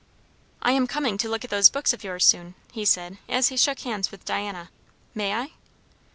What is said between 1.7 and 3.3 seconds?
of yours soon," he said,